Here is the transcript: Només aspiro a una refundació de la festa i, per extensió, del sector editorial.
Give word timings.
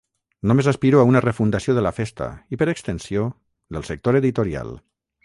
Només 0.51 0.67
aspiro 0.69 1.01
a 1.01 1.03
una 1.09 1.19
refundació 1.25 1.75
de 1.79 1.83
la 1.87 1.91
festa 1.97 2.29
i, 2.57 2.59
per 2.63 2.69
extensió, 2.73 3.27
del 3.79 3.87
sector 3.91 4.19
editorial. 4.23 4.73